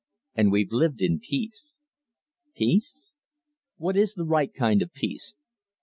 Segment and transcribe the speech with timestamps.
[0.33, 1.77] And we've lived in peace.
[2.55, 3.13] Peace?
[3.77, 5.35] Where is the right kind of peace?